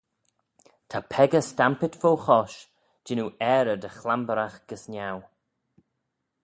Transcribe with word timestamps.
Ta 0.89 0.99
peccah 1.11 1.47
stampit 1.49 1.93
fo 2.01 2.09
chosh 2.25 2.59
jannoo 3.05 3.31
aarey 3.53 3.79
dy 3.81 3.89
chlamberagh 3.97 4.57
gys 4.67 4.83
niau. 4.91 5.19